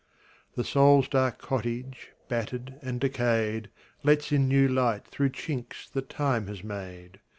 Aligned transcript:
The 0.55 0.63
soul's 0.63 1.07
dark 1.07 1.37
cottage, 1.37 2.09
battered 2.27 2.79
and 2.81 2.99
decayed, 2.99 3.69
Lets 4.01 4.31
in 4.31 4.47
new 4.47 4.67
light 4.67 5.05
through 5.05 5.29
chinks 5.29 5.87
that 5.91 6.09
time 6.09 6.47
has 6.47 6.63
made. 6.63 7.19